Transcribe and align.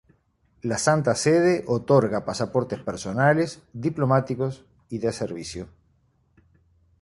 La 0.63 0.79
Santa 0.79 1.13
Sede 1.13 1.63
otorga 1.67 2.25
pasaportes 2.25 2.79
personales, 2.79 3.61
diplomáticos 3.71 4.65
y 4.89 4.97
de 4.97 5.11
servicio. 5.13 5.69